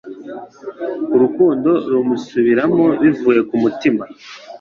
Urukundo 1.15 1.69
rumusubiramo 1.91 2.85
bivuye 3.01 3.39
kumutima 3.49 4.03